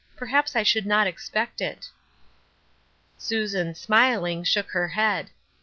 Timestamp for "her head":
4.71-5.29